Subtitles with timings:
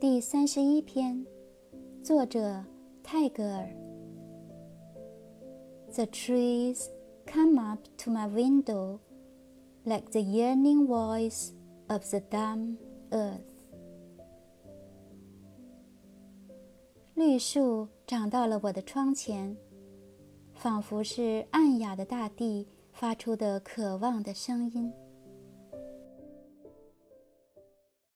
[0.00, 1.24] 第三十一篇
[2.02, 2.62] 作者
[3.02, 3.68] 泰戈尔
[5.94, 6.88] the trees
[7.24, 8.98] come up to my window
[9.84, 11.52] like the yearning voice
[11.86, 12.76] of the dumb
[13.10, 13.40] earth
[17.14, 19.56] 绿树长到了我的窗前
[20.54, 24.92] 仿佛是暗哑的大地发出的渴望的声音